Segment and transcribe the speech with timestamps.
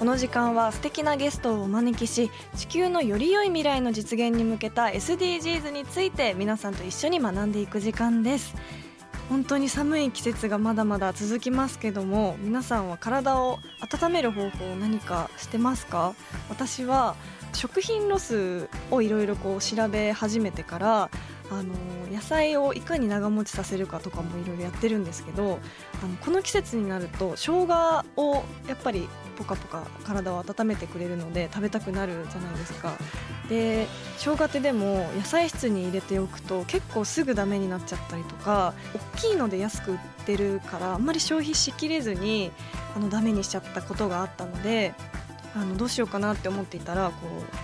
[0.00, 8.54] この時間は素敵なゲストをお招きし地球のより良い未来の実現に向けた SDGs について皆さんと一緒に学んでいく時間です。
[9.28, 13.58] 本当に寒い季節がまだまだ続きますけども皆さんは体を
[13.92, 16.14] 温める方法を何かしてますか？
[16.48, 17.14] 私は
[17.52, 21.10] 食品ロスをいろいろこう調べ始めてから
[21.50, 21.74] あの
[22.12, 25.58] 野菜をいかに長持ちさせるかとかもいろいろやってるんですけど
[26.02, 32.92] あのこの季節になると生姜をやっぱりポカポカ体を温めてくれるので食べたくなるじゃないですか。
[33.48, 33.86] で
[34.18, 38.74] 生姜ってでも野菜室に入れておくと結構すぐダメになっちゃったりとか
[39.16, 42.52] 大きいので安く売ってるからあんまり消費しきれずに
[42.94, 44.94] あのダメにしちゃったことがあったので
[45.54, 47.14] あのどうしようかなって思っていたらこ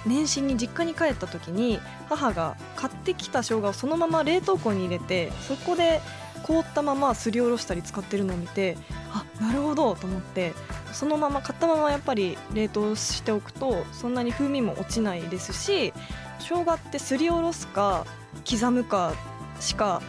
[0.05, 6.01] う年始に実家に帰った時に母が買ってきた生姜をそのまま冷凍庫に入れてそこで
[6.43, 8.77] 凍ったまますりおろしたり使ってるのを見て
[9.13, 10.53] あなるほどと思って
[10.93, 15.93] そのまま買ったままやっぱり冷凍しておくとそんなに風味も落ちないですし
[16.39, 18.07] 生姜ってすりおろすか
[18.49, 19.13] 刻むか
[19.61, 20.03] しか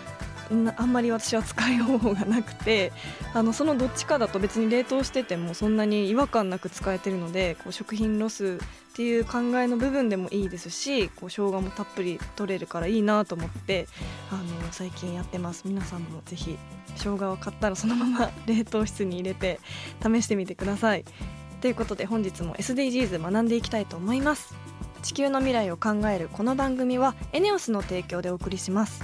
[0.78, 2.92] あんまり私は使い方法がなくて
[3.34, 8.60] あのそのどっちかだと別に冷凍しててもそんなに違和感なく使えてるのでこう食品ロス
[8.94, 13.88] っていう考えの部分でもいいですしこう生姜もたっぷり取れるからいいなと思って
[14.32, 15.64] あの最近やってます。
[15.66, 16.58] 皆さんもぜひ
[16.96, 19.60] 生姜を買ったらそのまま冷凍室に入れて
[20.02, 21.06] 試してみてください。
[21.62, 24.56] ということで本日も SDGs 学んでいきたいと思います。
[25.04, 29.04] 地球の未来を考えるこの番組はエネオスの提供でお送りします。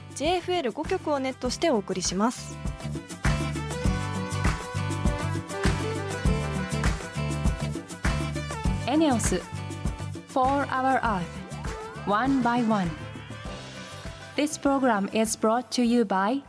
[0.15, 2.57] JFL5 曲をネットしてお送りします
[8.87, 9.41] エネオス
[10.33, 11.23] 4 Hour Earth
[12.05, 12.89] One by One
[14.35, 16.43] This program is brought to you by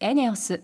[0.00, 0.62] エネオス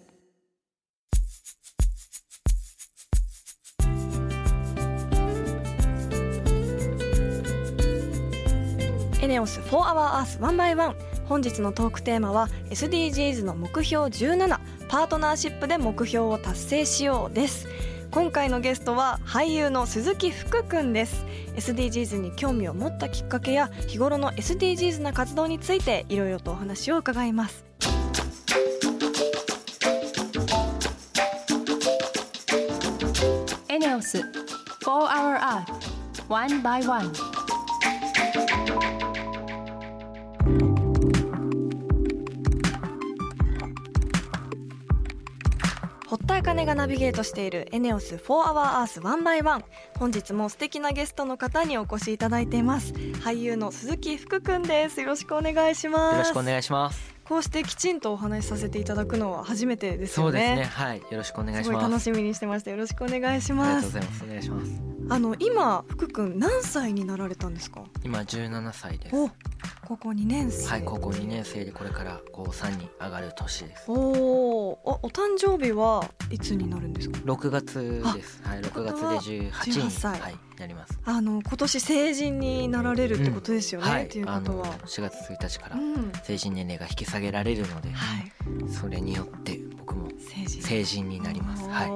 [9.23, 14.59] エネオス4 Hour Earth 1 by 1本日のトークテーマは SDGs の目標17
[14.89, 17.69] パートナーシップで目標を達成しようです。
[18.11, 21.25] 今回のゲストは俳優の鈴木福くんです。
[21.55, 27.65] SDGs に興味を持ったきっかけや日頃の SDGs な活動についていろいろとお話を伺います。
[33.69, 34.25] エネオス4
[34.85, 35.91] Hour Earth
[36.29, 37.40] One by One.
[46.41, 49.62] 堀田茜がナビゲートしているエネオス4 Hour Earth 1 by 1
[49.99, 57.15] 本日も素敵なゲストの方にお越しいただいています俳優の鈴木福くんですよろしくお願いしますよろしくお願いします。
[57.25, 60.65] こうしてきちんとお話しさせていただくのは初めてですよそうですね。
[60.65, 61.71] はい、よろしくお願いします。
[61.71, 64.25] ごい楽しみにしてましたよろしくお願いしますありがとうございます。
[64.25, 64.83] お願いします。
[65.11, 69.17] あの今福くん何歳になられたんですか今17歳です。
[69.84, 70.69] お高校2年生。
[70.69, 73.84] はい、高校2年生でこれから高3に上がる年です。
[73.88, 73.98] おー。
[73.98, 78.43] おお誕生日はいつになるんですか？6月です。
[78.43, 80.21] はい、6月で18に18歳。
[80.21, 80.98] はいなります。
[81.07, 84.04] あの今年成人になられるってことですよね、はい。
[84.04, 84.66] っていう、ことは。
[84.84, 86.13] 4月1日からうん。
[86.22, 88.33] 成人年齢が引き下げられるので、はい。
[88.71, 91.09] それによって僕も成人。
[91.09, 91.68] になります。
[91.68, 91.91] はい。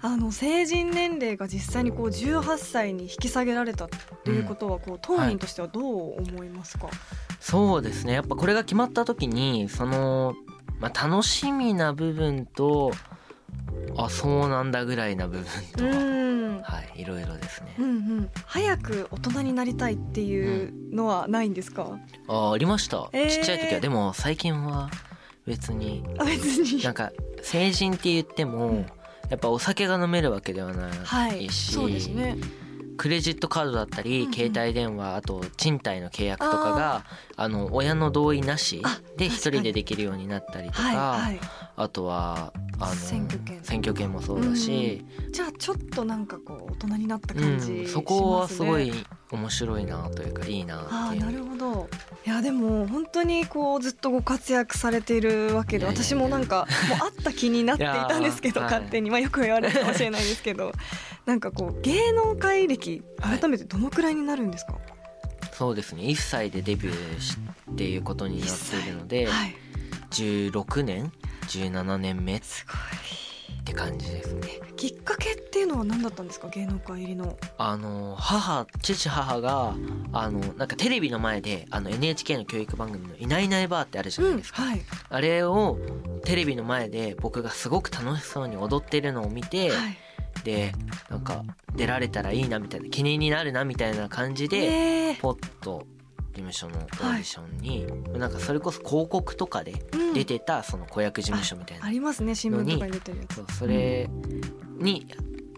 [0.00, 3.88] あの成人年齢が実際にこう18歳に引き下げられたっ
[4.24, 6.88] ていうことはこう当人としてはどう思いますか、
[7.40, 8.12] そうですね。
[8.12, 10.34] やっぱこれが決まった時にその
[10.78, 12.92] まあ楽しみな部分と
[13.96, 15.44] あそうなんだぐらいな部分
[15.76, 16.62] と、うん。
[16.62, 17.74] はいいろいろですね。
[17.78, 17.82] う。
[17.82, 17.90] んう
[18.20, 18.30] ん。
[18.44, 21.98] 早く大人になりたいっていうのはないんですか、
[22.28, 23.30] あありました、えー。
[23.30, 23.80] ちっちゃい時は。
[23.80, 24.90] でも最近は
[25.46, 26.04] 別に。
[26.18, 26.82] あ別に。
[26.82, 27.10] なんか
[27.42, 28.86] 成人って言っても、うん
[29.30, 32.36] やっぱお酒が飲めるわけではないし、はいそうですね。
[32.98, 37.04] クレジットカードだったり、携帯電話あと賃貸の契約とかが
[37.36, 41.30] あの親の同意なしあで一人でできるようになったりとか、
[41.76, 48.92] あとはあの選挙権選挙権もそうだし、じゃあちょっとなんかこう大人になったうん感じしますね、そこはすごい
[49.30, 51.88] 面白いなというかいいなああなるほど。
[52.26, 60.72] いやでも本当にこうずっとご活躍されているわけで私もなんかもう会った気になっていたんですけど 勝手に、まあ、よく言われるかもしれないですけど。
[61.26, 64.78] なんかこう芸能界歴はい改めてどのくらいになるんですか、
[65.52, 66.04] そうですね。
[66.04, 67.36] 1歳でデビューし
[67.70, 69.54] っていうことになっているので、はい、
[70.10, 71.12] 16年
[71.48, 72.36] ？17年目？
[72.36, 72.64] っす
[73.68, 74.40] て感じですね。
[74.60, 75.36] ごいきっかけ
[75.68, 76.48] のは何だったんですか？
[76.48, 77.36] 芸能界入りの。
[77.58, 79.74] あの母父母が
[80.12, 85.78] あのなんかテレビの前であの NHK の教育番組の「いないいないばー」ってあるじゃないですか、はい、あれを
[86.24, 89.98] テレビの前で僕がすごく楽しそうに踊ってるのを見て、はい、
[90.44, 90.72] で
[91.10, 91.44] なんか
[91.74, 95.20] 出られたらいいなみたいな記念になるなみたいな感じで、えー。
[95.20, 95.86] ポッと
[96.32, 97.86] 事務所のオーディションに、
[98.16, 100.14] なんかそれこそ広告とかでうん。
[100.14, 103.56] 出てたその子役事務所みたいなありますね新聞とかに出てるやつ。
[103.56, 104.08] それ
[104.78, 105.06] に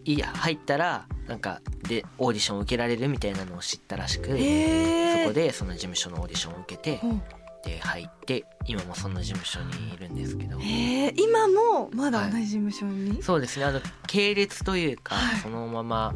[0.05, 7.21] いや入ったらなんかでオーディションを受けられるみたいなのを知ったらしく、えー、そこでその事務所のオーディションを受けてほう
[7.65, 10.59] で入って今もその事務所にいるんですけど。
[10.61, 13.67] えー、今もまだ同じ事務所に、そうですね。
[13.67, 15.41] あの系列というか、はい。
[15.41, 16.15] そのまま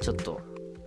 [0.00, 0.40] ちょっと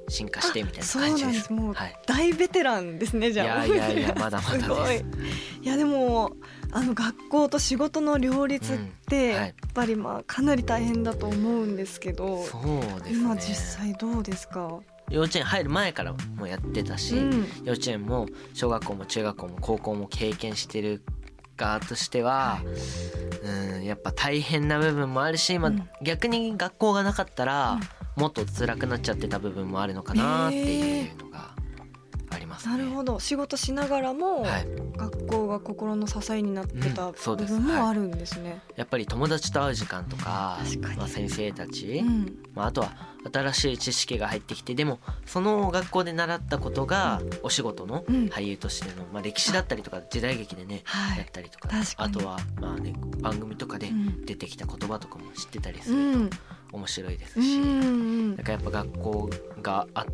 [0.10, 1.46] 進化してみたいな感じでなんです。
[1.48, 3.66] すもうはい、大ベテランですねいじゃあ。
[3.66, 5.06] やいやいやまだまだです。
[5.62, 6.32] いやでも
[6.72, 8.78] あの学校と仕事の両立っ
[9.08, 13.20] てやっぱりまあかなり大変だと思うんですけど、そうですね。
[13.20, 14.80] 今実際どうですか、
[15.10, 17.48] 幼稚園入る前からもうやってたし、うん。
[17.64, 21.02] 幼稚園も小学校も中学校も高校も経験してる
[21.56, 22.60] 側としては、
[23.44, 25.90] うんやっぱ大変な部分もあるし、まあうん。
[26.04, 27.80] 逆に学校がなかったら、
[28.18, 31.56] もっと辛くなっちゃってた部分もあるのかなっていうのが
[32.38, 32.78] ありますね。
[32.78, 33.20] なるほど。
[33.20, 37.54] 仕事しながらも、はい、学校が心の支えになってた部です。
[37.54, 38.62] 分もあるんですね。
[38.76, 40.60] やっぱり友達と会う時間とか
[40.98, 42.38] まあ、先生たち、うん。
[42.54, 42.92] まあ、あとは
[43.34, 48.26] 新しい知識が入ってきてでもその学校で習ったことがお仕事のうん。
[48.28, 51.18] 俳優としての、まあ、歴史だったりとか時代劇でねはい。
[51.20, 54.26] やったりとかあとはまあね番組とかでうん。
[54.26, 56.30] 出てきた言葉とかも知ってたりするうん。
[56.30, 56.38] と
[56.74, 59.30] 面白いですうし、んだからやっぱ学校
[59.62, 60.06] があっ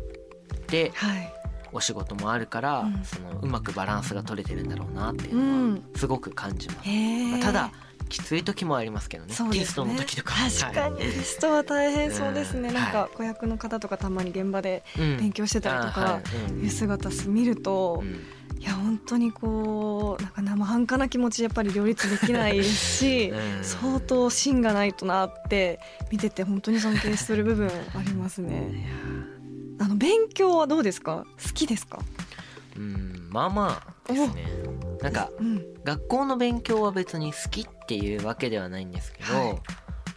[0.66, 1.32] てはい
[1.74, 3.04] お仕事もあるから、うん。
[3.04, 5.82] そのうまくバランスが取れてるんだろうなっていううのはん。
[5.96, 6.88] すごく感じます。
[6.88, 7.30] へー。
[7.32, 7.70] まあただ
[8.08, 9.34] きつい時もありますけどね。
[9.34, 9.50] ね。
[9.58, 10.98] テストの時とか確かに。
[10.98, 12.74] テストは大変そうですね、うん。
[12.74, 15.16] なんかは子役の方とかたまに現場でうん。
[15.18, 16.22] 勉強してたりとあかはい。
[16.52, 16.64] うん。
[16.64, 18.26] いう姿見ると、うん。
[18.60, 23.64] いや本当にこうなんか生半可な気持ちやっぱり両立できないですし うん。
[23.64, 25.80] 相当芯がないとなって
[26.10, 28.70] 見てて本当に尊敬する部分ありますね。
[29.84, 31.26] あの勉強はどうですか？
[31.46, 31.98] 好きですか？
[32.74, 34.46] うんまあまあですね。
[35.02, 35.74] なんかうん。
[35.84, 39.60] 学校の勉強は別に好きっていうわけではないんですけど、はい。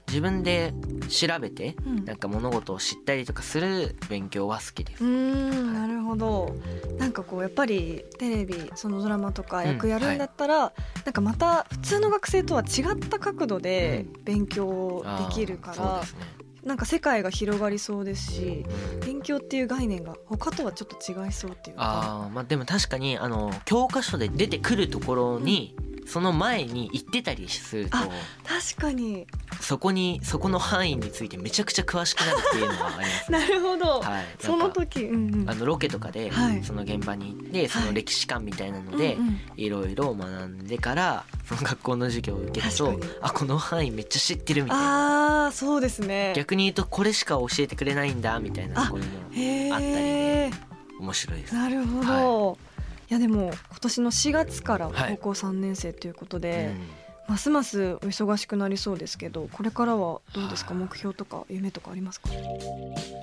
[0.08, 0.74] 自分で
[1.10, 2.06] 調べてうん。
[2.06, 5.04] なんか物事を知ったりとかする勉強は好きです。
[5.04, 6.56] うーんなるほど。
[6.98, 10.72] なんかこうやっぱりテレビそのドラマとか役やるんだったら、
[11.04, 14.24] なんかまた普通の学生とは違った角度でうん。
[14.24, 16.37] 勉強できるから、うですね。
[16.68, 19.00] なんか世界が広がりそうですしうん。
[19.00, 22.26] 勉強っていう概念が他とはちょっっと違いそうっていうか。
[22.26, 25.76] あーまあでも確かにあの教科書で出てくるところに、
[26.08, 28.08] その前に行ってたりするとあ
[28.44, 29.28] 確かに。
[29.60, 33.32] そこにそこの範囲についてめちゃくちゃ詳しくなるっていうのはあります。
[33.32, 35.50] なるほど、はい、その時、うんうん。
[35.50, 36.64] あのロケとかではい。
[36.64, 39.18] その現場に行ってその歴史観みたいなので
[39.56, 45.44] いろいろ学んでからその学校の授業を受けるとあこの範囲めっちゃ知ってるみたいな。
[45.44, 46.34] ああそうですね。
[46.36, 50.52] 逆に言うとこれしか教えてくれないんだみたいなところもへあったりえ
[51.00, 51.56] 面白いです。
[51.56, 52.77] なるほど、い、
[53.10, 55.18] やでも今年の4月からはい。
[55.18, 56.80] 高校3年生ということうで、ん。
[57.28, 60.74] ますますお忙しくなりそうですけどこれからはどうですか？
[60.74, 60.84] はい。
[60.84, 62.30] 目標とか夢とかありますか？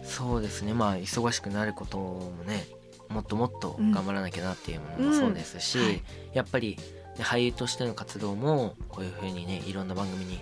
[0.05, 0.75] そうですね。
[0.75, 2.67] まあ忙しくなることもね
[3.09, 6.03] もっともっと頑張らなきゃなっていうものもそうですし、うんはい。
[6.35, 6.77] やっぱり、
[7.19, 10.39] ね、俳優としての活動もこういうふうにねいろんな番組に、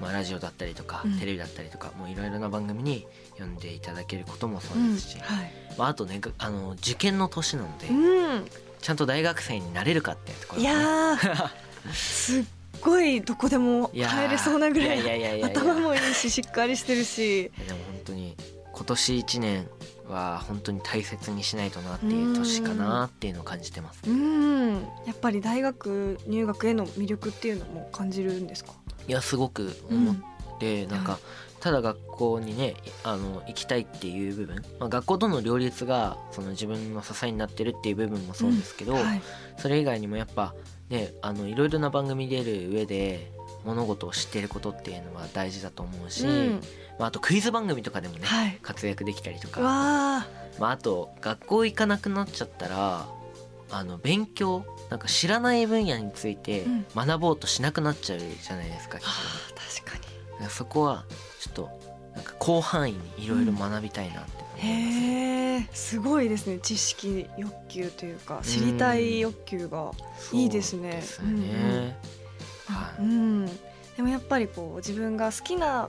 [0.00, 1.18] まあ、ラジオだったりとか、うん。
[1.18, 3.06] テレビだったりとかもういろいろな番組に
[3.38, 5.52] 呼んでいただけることもそううんですし、はい。
[5.78, 8.44] まあ、あとねがあの受験の年なので、うん
[8.86, 10.62] ちゃんと大学生になれるかっていうところ。
[10.62, 11.48] ねやー。
[11.92, 12.44] すっ
[12.80, 17.50] ごいどこでも入れそうなぐらいいやいやいやいや頭もいいししっかりしてるし。
[17.66, 18.36] でも本当に
[18.72, 19.68] 今年1年
[20.08, 24.02] は本当に大切にしないとなっていう年かなっていうのを感じてます。
[24.06, 24.74] うん。
[25.04, 28.70] やっぱり大学入学への魅力っていうのも感じるんですか？
[29.08, 30.16] いやすごく思っ
[30.60, 31.18] て、なんか
[31.60, 39.22] ただ学校にねあの行きたいっていう部分、まあ、学校との両立がその自分の支えになってるっていう部分もそうですけど、はい。
[39.58, 40.54] それ以外にもやっぱ
[40.90, 43.32] ねあのいろいろな番組出る上で
[43.64, 46.60] 物事を知ってることっていうのは大事だと思うし、うん。
[46.98, 48.58] まあ、あとクイズ番組とかでもね、はい。
[48.62, 53.06] 活躍できたりとか、まあ、あと学校行かなくなっちゃったら
[53.70, 56.86] あの勉強なんか知らない分野についてうん。
[56.94, 59.10] 学ぼうとしなくなっちゃうじゃないですか、きっと。
[59.10, 60.08] あー確か
[60.40, 60.50] に。
[60.50, 61.06] そこは
[61.46, 61.70] ちょっと
[62.14, 66.58] なんか広範囲にいろいろ学びたいなって思います、へえすごいですね。
[66.58, 69.92] 知識欲求というか知りたい欲求が
[70.32, 70.90] いいですね。
[70.92, 71.98] ですね、
[72.98, 73.46] うん。
[73.96, 75.88] でもやっぱりこう自分が好きな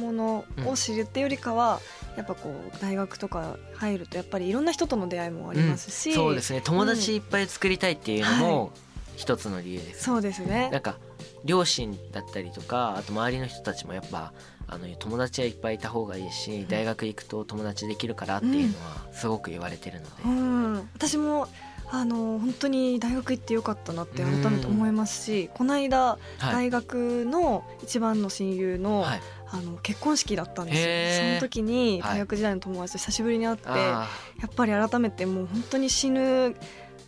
[0.00, 1.80] ものを知るってよりかは、
[2.16, 6.60] やっぱこう大学とか入るとやっぱりいろんな人との出会いもありますし、そうですね。
[6.62, 8.72] 友達いっぱい作りたいっていうのも
[9.16, 10.68] 一つの理由です、そうですね。
[10.70, 10.98] なんか
[11.44, 14.32] 両親だったりとかあと周りの人たちもやっぱ
[14.68, 21.48] あの友達はいっぱいいた方がいいし大学行くと友達できるからっていうのはすごく言われてるので、うん、私も
[21.90, 26.18] あの本当に大学行ってよかったなって改めて思いますし、この間は
[26.50, 26.52] い。
[26.52, 29.20] 大学の一番の親友の,、はい、
[29.50, 31.28] あの結婚式だったんですよ。
[31.30, 32.16] その時にはい。
[32.16, 34.08] 大学時代の友達と久しぶりに会って、やあ
[34.46, 36.54] っぱり改めてもう本当に死ぬ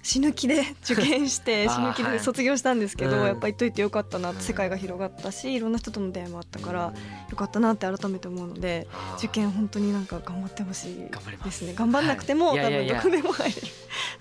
[0.03, 3.27] 死ぬ気で 受験して死ぬ気で卒業したんですけど、はいうん。
[3.29, 4.45] やっぱり行っといてよかったなってうん。
[4.45, 6.95] 世界が広がったしいろんな人との出会いもあったからうん。
[6.95, 8.87] よかったなって改めて思うので
[9.19, 11.59] 受験本当になんか頑張ってほしい頑張りまです。
[11.59, 12.59] すね頑張んなくても、はい。
[12.61, 13.67] 多分どこでも入れる。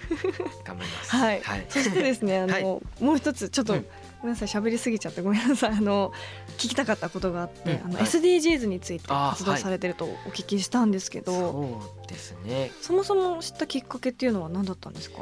[0.65, 1.11] 頑張ります。
[1.11, 1.41] はい。
[1.41, 2.63] はい、そしてですねあの、はい。
[2.63, 3.85] もう一つちょっと、うん。
[4.21, 5.71] ごめんなさい喋りすぎちゃってごめんなさい。
[5.71, 6.11] あの
[6.57, 12.71] 聞きたかったことがあって、あのうんはい SDGs について活動されてるとお聞きしたんですけど、そうですね。
[12.81, 15.19] そもそも知ったきっかけっていうのは何だったんですか？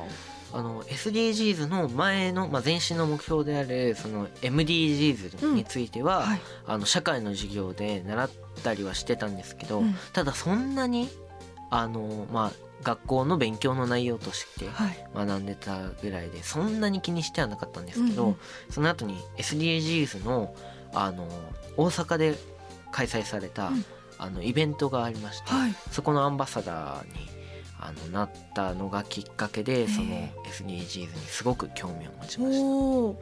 [0.58, 6.42] あの SDGs の前の、まあ、前身の目標であるその MDGs については、はい。
[6.66, 8.30] あの社会の授業で習っ
[8.64, 9.96] たりはしてたんですけど、うん。
[10.14, 11.10] ただそんなに
[11.70, 15.08] あの、まあ、学校の勉強の内容としてはい。
[15.14, 18.38] 学んでたぐらいでそんなに気にしてはなかったんですけど、うんうん。
[18.72, 20.56] その後に SDGs の
[20.92, 21.28] あの
[21.76, 22.36] 大阪で
[22.90, 23.86] 開催された、うん。
[24.18, 25.76] あのイベントがありまして、はい。
[25.92, 27.37] そこのアンバサダーに
[27.80, 33.20] あのなったのがきっかけでそのへ SDGs にすごく興味を持ちまし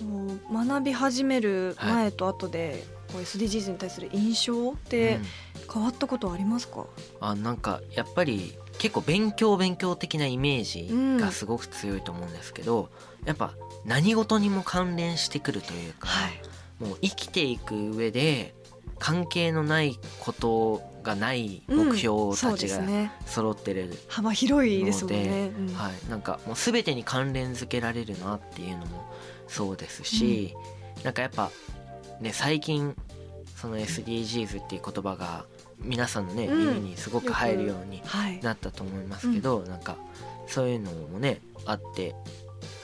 [0.00, 0.64] た。
[0.64, 5.22] 学び始める前と後で、こう SDGs に対する印象ってうん。
[5.72, 6.86] 変わったことはありますか、
[7.20, 10.88] あなんかやっぱり結構勉強勉強的なイメージ
[11.20, 12.88] がすごく強いと思うんですけど、
[13.24, 13.52] やっぱ
[13.84, 16.08] 何事にも関連してくるというか、
[16.78, 18.54] もう生きていく上で
[18.98, 22.82] 関係のないことがない目標たちが
[23.24, 25.68] 揃ってる、幅広いですもんね、うん。
[25.74, 29.10] はい、なんかもう全てに関連づけられるなっていうのも
[29.46, 30.54] そうですし、
[31.04, 31.50] なんかやっぱ
[32.20, 32.94] ね最近
[33.54, 35.46] その SDGs っていう言葉が
[35.78, 36.58] 皆さんのね、うん。
[36.58, 38.40] 耳にすごく入るようにはい。
[38.40, 39.96] なったと思いますけど、なんか
[40.48, 42.14] そういうのもねあって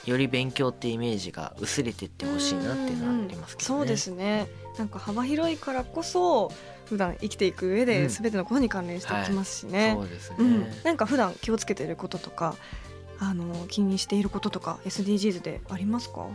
[0.07, 3.79] より勉強ってイメージが薄れてってほしいなっていうのはありますけどね。
[3.81, 4.49] そうですね。
[4.79, 6.51] なんか幅広いからこそ
[6.93, 7.87] 普段生きていく上うん。
[7.87, 12.55] で全てのことに関連してきますしね、そうですね、うん、なんか普段気をつけていることとか
[13.19, 16.27] あの気にしていることとか SDGs でありますか？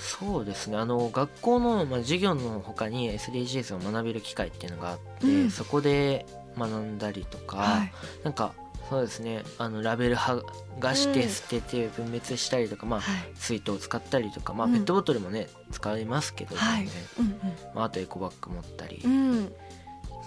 [0.00, 0.76] そうですね。
[0.76, 5.50] あの学校の、まあ、授業の他に SDGs を学べる機会っていうのがあって、うん。
[5.50, 6.26] そこで
[6.58, 7.92] 学んだりとか、はい。
[8.24, 8.54] なんか
[8.90, 9.44] そうですね。
[9.58, 10.42] あのラベル剥
[10.80, 13.30] がしてうん捨てて分別したりとか、まあはい。
[13.36, 14.72] 水筒を使ったりとか、まあ、うん。
[14.72, 16.88] ペットボトルもね、使いますけどはい。
[16.88, 17.52] 全然、うん。
[17.74, 19.52] まあ、あとエコバッグ持ったり、うんうん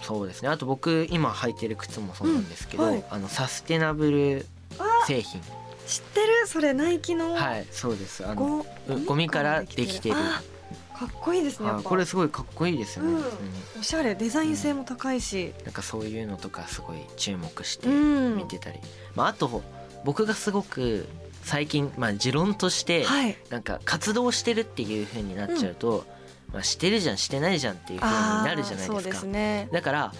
[0.02, 0.48] そうですね。
[0.48, 3.04] あと僕今履いてる靴もそうなんですけど、うんはい。
[3.10, 4.46] あのサステナブル
[4.78, 5.40] あ製品。
[5.86, 6.46] 知ってる？
[6.46, 7.34] それナイキの。
[7.34, 8.26] はいそうです。
[8.26, 8.66] あの
[9.06, 10.14] ゴミからできてる。
[10.16, 10.42] あ
[10.98, 13.18] かっこいいですねこれすごいかっこいいですよね、うん。
[13.18, 13.24] うん
[13.80, 14.14] おしゃれ。
[14.14, 18.36] デザイン性も高いし、なんかそういうのとかすごい注目してうん。
[18.36, 18.78] 見てたり、
[19.14, 19.62] まあ、あと
[20.04, 21.06] 僕がすごく
[21.42, 23.36] 最近、まあ、持論としてはい。
[23.50, 26.06] なんか活動してるっていう風になっちゃうと、
[26.52, 29.14] まあ、してるじゃんしてないじゃんっていう風になるじゃないですか。
[29.16, 29.68] すね。
[29.72, 30.12] だから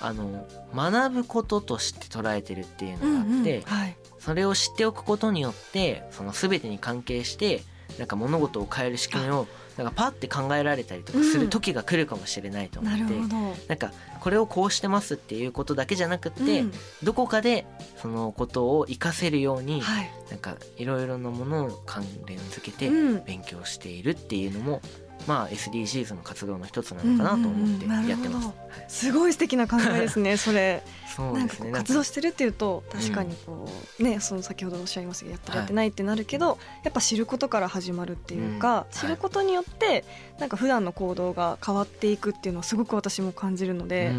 [0.00, 3.96] あの学ぶこととして捉えてるっていううんうんのがあって、はい。
[4.18, 7.62] それを知っておくことによってその全てに関係して
[7.98, 13.36] なんか物事を変える仕組みをなんかパッて考えられたりとかする時が来るかもしれないと思って、なるほど、
[13.68, 16.72] なんかこれをこうしてますっていうことだけじゃなくって、うん。
[17.02, 17.66] どこかで
[17.96, 20.10] そのことを活かせるように、はい。
[20.30, 23.24] なんかいろいろなものを関連づけてうん。
[23.24, 24.80] 勉強しているっていうのも
[25.26, 28.40] まあ SDGs の活動の一つなのかなと思ってやってま
[28.88, 29.06] す。
[29.06, 30.36] すごい素敵な考えですね。
[30.38, 30.82] それ。
[31.14, 31.72] そうですね。
[31.72, 33.68] 活動してるっていうと確かにこ
[33.98, 40.04] う、ねその先ほどおっしゃいましたけどやってやってないってなるけど、やっぱ知ることから始まるっていうか、知ることによって
[40.38, 44.12] なんか普段の行動が変わっていくっていうのをすごく私も感じるので。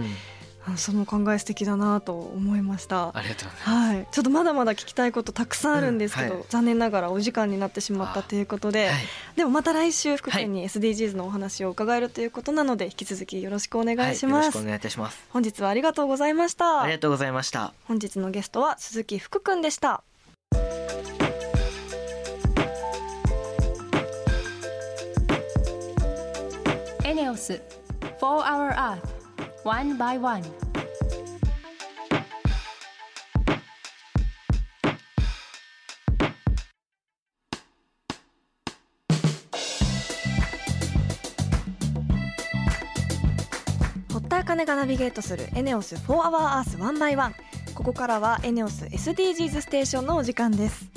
[0.76, 3.16] その考え素敵だなと思いました。
[3.18, 8.96] ありがとうございます、はい、ちょっとまだまだ聞きたいことたくさんあるんですけど、うんはい、残念ながらお時間になってしまったということで、はい、
[9.36, 15.24] でもまた来週福君に SDGs のお話を伺えるということなので引き続きよろしくお願いします、よろしくお願いいたします。
[15.30, 16.82] 本日はありがとうございました。
[16.82, 17.74] ありがとうございました。
[17.86, 20.04] 本日のゲストは鈴木福君でした。
[27.04, 27.62] エネオス
[28.20, 29.17] 4 Hour Earth
[29.68, 30.42] One by One.
[44.14, 47.34] 堀田茜がナビゲートするエネオス4 Hour Earth One by One
[47.76, 50.90] ここからはエネオス SDGs ステーションのお時間です。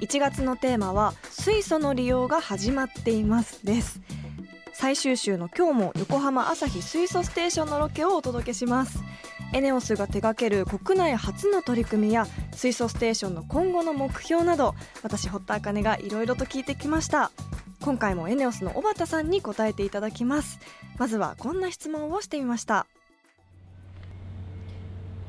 [0.00, 4.00] 1月のテーマは水素の利用が始まっていますです。
[4.84, 9.02] 最終週の今日も横浜朝日水素ステーションのロケをお届けします。
[9.54, 17.32] エネオスが手掛ける国内初の取り組みや水素ステーションの今後の目標など私堀田茜がいろいろと聞いてきました。
[17.80, 20.58] 今回もエネオスの小畑さんに答えていただきます。
[20.98, 22.86] まずはこんな質問をしてみました。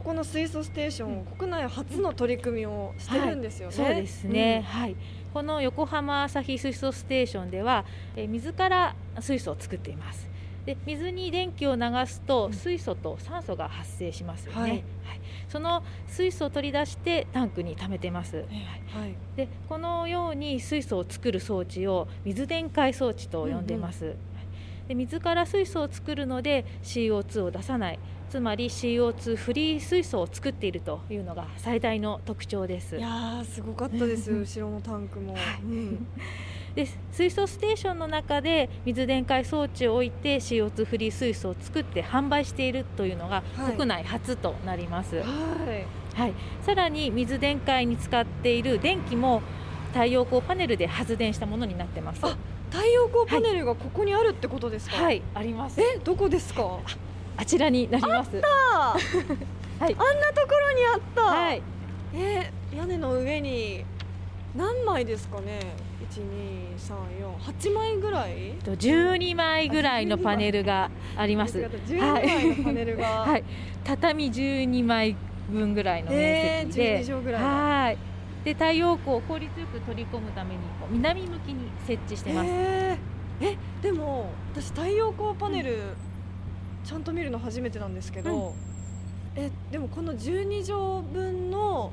[0.04, 4.96] この水素ステーション、国内初の取り組みをしてるんですよね、はい、そうですね、うん、はい
[5.36, 7.84] この横浜朝日水素ステーションでは、
[8.16, 10.30] え水から水素を作っています。
[10.66, 14.82] で水に電気を流すと水素と酸素が発生しますよね、はい、はい、
[15.50, 18.44] その水素を取り出してタンクに溜めてます、は
[19.06, 24.18] い、でこのように水素を作る装置を水電解装置と呼んでます、うんうん、
[24.88, 32.98] で水から水素を作るので CO2 を出さないつまり CO2 フリー水素を作っているというのが最大の特徴です。
[32.98, 34.32] いやすごかったです。
[34.32, 35.42] 後ろのタンクも、はい。
[35.64, 36.08] うん、
[36.76, 43.44] で水素ステーションの中で水電解装置を置いて CO2 フリー水素を作って販売しているというのが
[43.76, 49.42] 国内初となります、はい、はい、さらに水電解に使っている電気も
[49.94, 52.22] 太陽光パネルで発電したものになってます。
[52.72, 55.80] 太陽光パネルがここにあるってことですか、はい、あります。
[55.80, 56.80] えどこですか？
[57.38, 58.36] あちらになります。
[58.38, 59.94] はい、あんな
[60.34, 61.22] ところにあった。
[61.24, 61.62] はい。
[62.14, 63.84] えー、屋根の上に
[64.56, 65.60] 何枚ですかね？
[66.02, 68.52] 一二三四八枚ぐらい？
[68.64, 71.60] と十二枚ぐらいのパネルがあります。
[71.86, 73.06] 十二枚のパネルが。
[73.28, 73.44] はい。
[73.84, 75.16] 畳十二枚
[75.50, 77.00] 分ぐらいの面積で。
[77.00, 77.44] えー、ぐらい。
[77.44, 77.98] はい。
[78.46, 82.48] で太陽光を効率よく取り込むためにこう南向きに設置してます。
[82.50, 86.15] えー、えでも私太陽光パネル、うん
[86.86, 88.54] ちゃんと見るの初めてなんですけど、
[89.36, 91.92] うん、えでもこの12畳分の、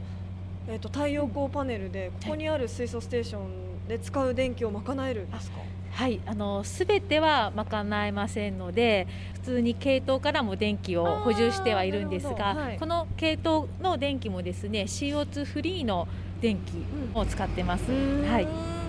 [0.68, 5.58] えーと、太陽光パネルでここにある水素ステーションで使う電気を賄えるんですか、
[5.92, 6.20] はい。
[6.26, 16.06] あの全ては賄えませんので普通に系統からも電気を補充してはいるんですが、はい、この系統の電気もですね CO2 フリーの
[16.40, 17.90] 電気を使ってます。
[17.90, 18.81] はい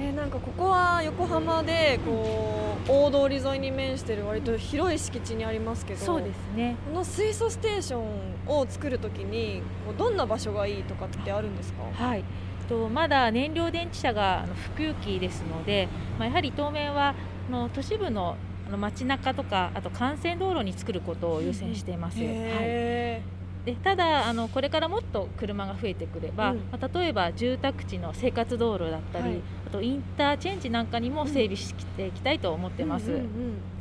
[0.00, 6.76] えー、なんかここは横浜でこう大通り沿いに面してる割と広い敷地にありますけどそうですね。
[6.88, 8.04] この水素ステーション
[8.48, 9.62] を作るときに
[9.96, 11.84] どんな場所がいいとかってあるんですか？
[11.94, 12.24] はい。
[12.68, 15.86] とまだ燃料電池車が普及期ですので、
[16.18, 17.14] まあ、やはり当面は
[17.50, 18.36] の都市部の
[18.76, 22.18] 街中とかあと幹線道路に作ることを優先しています。
[22.18, 23.22] はい
[23.64, 33.24] でただあのこれからもっと車が増えてくれば、うん、まあ、例えば住宅地の生活道路だったり、はい、あとインターチェンジなんかにも整備していきたいと思ってます、うんうんうん。
[33.24, 33.30] うん、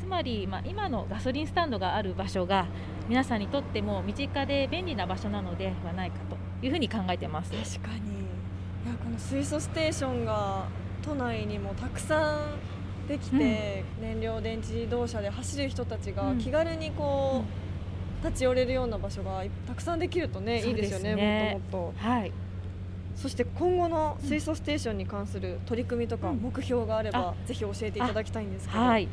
[0.02, 2.68] つまり、まあ、今のガソリンスタンドがある場所が
[3.10, 7.52] 皆さんにとっても身近で便利な場所なのではないかというふうに考えてます。
[7.52, 8.24] 確かに。
[8.86, 10.66] いやこの水素ステーションが
[11.02, 17.63] 都内にもたくさんできて、うん、燃料電池自動車で走る人たちが気軽にこう、うん
[18.24, 22.08] 立ち寄れるような場所がたくさんできるとね、ね、いいですよねもっともっと。
[22.08, 22.32] はい。
[23.16, 28.80] そして今後の水素ステーションに関する取り組みとか目標があれば、ぜひ教えていただきたいんですけど。
[28.80, 29.08] はい、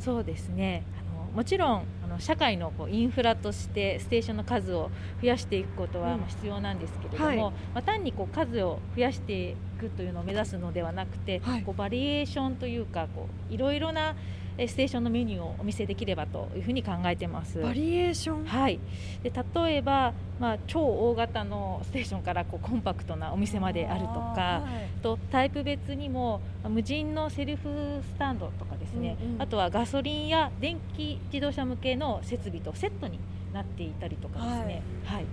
[0.00, 0.84] そうですね。
[0.98, 14.16] あのもちろんあの社会のこうインフラとしてステーションの数を増やしていくことは必要なんですけれども、うんはい、まあ、単にこう数を増やしていくというのを目指すのではなくて、はい、こうバリエーションというかこういろいろな
[14.58, 17.60] ステーションのメニューをお見せできればというふうに考えてます。
[17.60, 18.44] バリエーション？
[18.44, 18.78] はい、
[19.22, 25.02] で例えば、まあ、超大型のステーションからこうコンパクトなお店まであるとかはい。
[25.02, 27.68] とタイプ別にもまあ無人のセルフ
[28.02, 29.42] スタンドとかですね、うんうん。
[29.42, 33.18] あとはガソリンや電気自動車向けの設備とセットに
[33.52, 35.24] なっていたりとかですね、はい。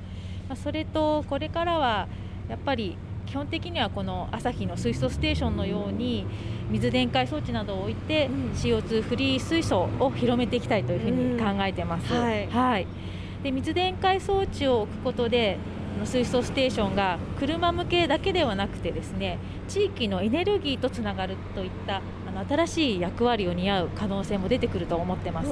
[0.47, 2.07] まあ、それとこれからは
[2.49, 2.97] やっぱり
[3.29, 6.25] 基本的にはこの朝日の水素ステーションのように
[6.71, 8.51] 水電解装置などを置いてうん。
[8.53, 12.11] CO2 フリー水素を広めていきたいというふうに考えてます。
[12.11, 12.21] うん。
[12.21, 12.47] はい。
[12.47, 12.87] はい、
[13.43, 15.59] で水電解装置を置くことで
[16.03, 19.37] 水素ステーションが車向けだけではなくてですね
[19.67, 25.51] 地域のエネルギーとつながるといったあの新しい役割を担う可能性も出てくると思ってます。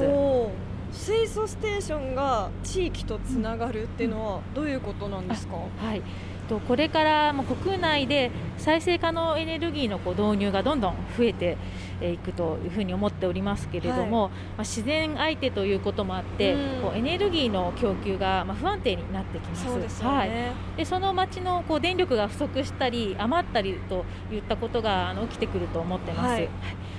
[0.92, 6.02] 水素ステーションが地域とつながるっていうのはどういうことなんですか、はい、
[6.48, 11.58] とこれからも国内で再生可能エネルギーのこう導入がどんどん増えて
[12.02, 16.82] えーいくというふうに思っておりますけれども、まあ、自然相手ということもあって、うん。
[16.82, 19.66] こうエネルギーの供給がまあ不安定になってきます。
[19.66, 20.32] そうでね、はい。
[20.78, 26.50] でその町のこう電力が不足したり余ったりといったことがあの起きてくると思ってます、はい。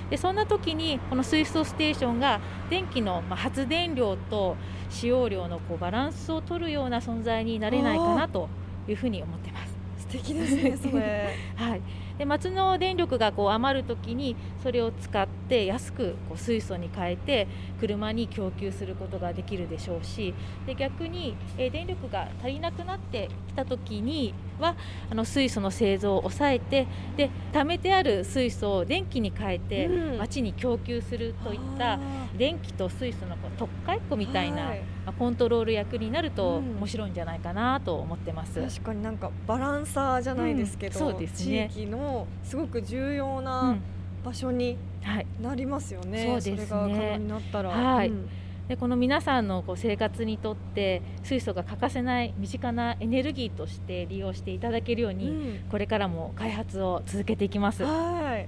[0.09, 4.57] でそんな時にこの水素ステーションが電気のまあ発電量と
[4.89, 8.49] 使用量のこうバランスを取るような存在になれないかなと
[8.91, 9.79] いうふうに思ってます。
[9.99, 11.81] 素敵ですねそれ はい、
[12.17, 17.47] で町の電力がこう余るときにそれを使って安くこう水素に変えて
[17.79, 20.33] 車に供給することができるでしょうし
[20.65, 24.75] で逆に、えー電力が足りなくなってきたときには
[25.09, 30.17] あの水素の製造を抑えてで貯めてある水素を電気に変えてうん。
[30.17, 31.99] 町に供給するといったあ
[32.37, 34.79] 電気と水素のこう特化一個みたいな、はい。
[35.05, 36.77] まあコントロール役になるとうん。
[36.79, 38.59] 面白いんじゃないかなと思ってます。
[38.59, 41.69] ー確かになんかバランサーじゃないですけど、うんそうですね。
[41.73, 43.81] 地域のすごく重要うなん
[44.23, 45.27] 場所にはい。
[45.41, 47.19] なりますよね、そうですね。
[47.53, 48.09] はい。
[48.09, 48.29] うん。
[48.67, 55.59] でこの皆さんのこう生活にとって水素が欠かせない身近なエネルギーとして利用していただけるように、うん。
[55.71, 57.83] これからも開発を続けていきます。
[57.83, 58.47] はい。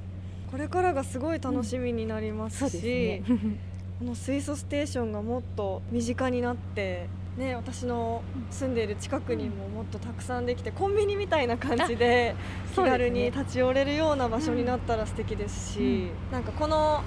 [0.51, 3.57] これからがすごい楽しみになりますし、そうですね。
[3.99, 7.07] この水素ステーションがもっと身近になって、
[7.41, 12.35] ね、私の住んでいる近くにももっとたくさんできてコンビニみたいな感じで
[12.73, 16.31] 気軽に立ち寄れるような場所になったら素敵ですし、うん。
[16.31, 17.01] なんかこの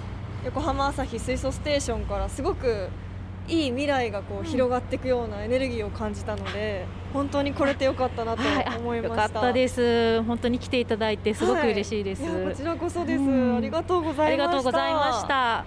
[0.44, 2.88] 横浜朝日水素ステーションからすごく
[3.46, 8.42] いい未来がこううん広がっていくようなエネルギーを感じたので、本当にこれてよかったなと
[8.78, 9.22] 思いました。
[9.22, 10.22] よかったです。
[10.24, 12.22] 本当に来ていただいてすごく嬉しいです。
[12.22, 12.26] い。
[12.26, 13.56] やこちらこそです、うん。
[13.56, 14.50] ありがとうごあざいま
[15.22, 15.64] した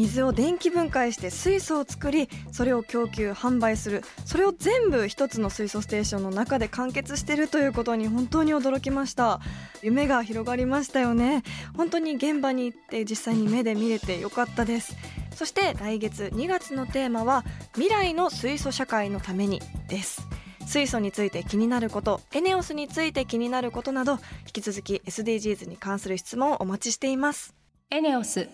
[0.00, 4.02] 水を電気分解して水素を作りそれを供給販売する。
[4.24, 9.40] それを全部一つの水素ステーションの中で完結してるということに本当に驚きました。
[9.82, 11.42] 夢が広がりましたよね。
[11.76, 14.96] 本当に現場に行って実際に目で見れてよかったです。
[15.34, 20.22] そして来月2月のテーマは未来の水素社会のためにです。
[20.66, 24.12] 水素について気になることエネオスについて気になることなど
[24.46, 27.54] 引き続き SDGs に関する質問をお待ちしています。
[27.90, 28.48] エネオス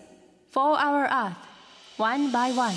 [0.53, 1.35] 4 Hour Earth
[1.97, 2.73] One by One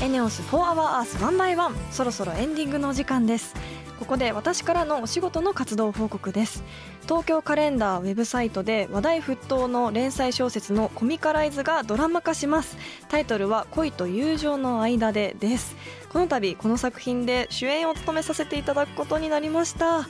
[0.00, 3.54] エネオス4 Hour Earth 1 by 1そろそろエンディングのお時間です
[4.02, 6.64] ここで私からのお仕事の活動報告です。
[7.02, 12.76] 東京カレンダーウェブサイトで話題沸騰の連載小説のコミカライズがドラマ化します。
[13.08, 15.76] タイトルは恋と友情の間でです。
[16.12, 20.08] この度この作品で主演を務めさせていただくことになりました、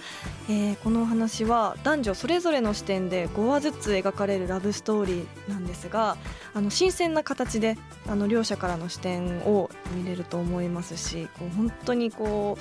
[0.48, 6.16] えーこのお話は男女それぞれの視点で5話ずつ描かれるラブストーリーなんですが
[6.54, 12.58] あの新鮮な形であの両者からの視点を見れると思いますしこう本当にこ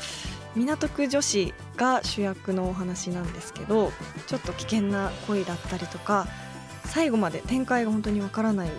[0.55, 3.91] う港区女子が主役のお話なんですけど
[4.27, 6.27] ちょっと危険な恋だったりとか
[6.85, 8.69] 最後まで展開が本当にわからない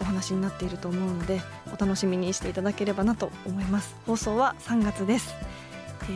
[0.00, 1.40] お話になっていると思うので
[1.72, 3.96] お楽しみにしていただければなと思います。
[4.06, 5.68] 放送は3月です、えー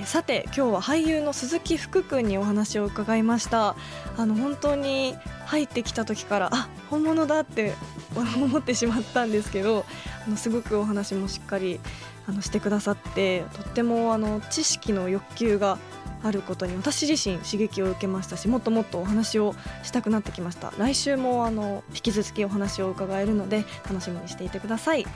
[0.06, 3.76] さて今日は俳優の鈴木福君にお話を伺いました。
[4.16, 5.14] あの本当に
[5.44, 7.74] 入ってきた時からあ本物だって
[8.16, 9.84] 思ってしまったんですけど
[10.26, 11.78] あのすごくお話もしっかり
[12.26, 15.78] あのしてくださってとってもあの知識の欲求が
[16.22, 20.72] あることに私自身刺激を受けましたしもっともっとお話をしたくなってきました。
[20.78, 25.06] 来週もあの引き続きお話を伺えるので楽しみにしていてください。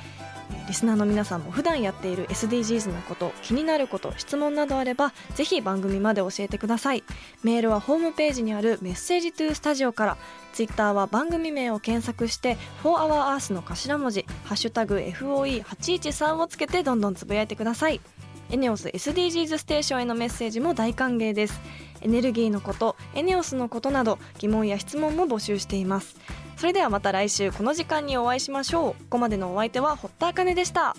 [0.68, 7.02] リスナーの皆さんも普段やっている SDGs のこと気になること質問などあればぜひ番組まで教えてください。
[7.42, 10.16] メールはホームページにあるメッセージトゥースタジオから
[10.52, 18.00] ツイッターは番組名を検索して「4HourEarth」の頭文字「#FOE813」をつけてどんどんつぶやいてください。
[18.48, 21.60] エネオス SDGs ステーションへのメッセージも大歓迎です。
[22.00, 26.16] エネルギーのことエネオスのことなど疑問や質問も募集しています。
[26.56, 28.92] それではまた来週この時間にお会いしましょう。
[28.92, 30.94] ここまでのお相手は堀田茜でした。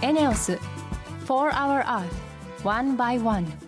[0.00, 0.58] エネオス
[1.26, 2.06] 4 Hour Earth
[2.64, 3.67] One by One.